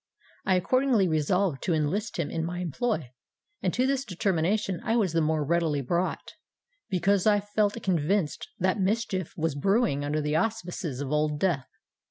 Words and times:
I 0.45 0.55
accordingly 0.55 1.07
resolved 1.07 1.61
to 1.61 1.75
enlist 1.75 2.17
him 2.17 2.31
in 2.31 2.43
my 2.43 2.57
employ; 2.57 3.11
and 3.61 3.71
to 3.75 3.85
this 3.85 4.03
determination 4.03 4.81
I 4.83 4.95
was 4.95 5.13
the 5.13 5.21
more 5.21 5.43
readily 5.45 5.81
brought, 5.81 6.31
because 6.89 7.27
I 7.27 7.39
felt 7.39 7.79
convinced 7.83 8.49
that 8.57 8.79
mischief 8.79 9.31
was 9.37 9.53
brewing 9.53 10.03
under 10.03 10.19
the 10.19 10.35
auspices 10.37 11.01
of 11.01 11.11
Old 11.11 11.39
Death. 11.39 11.67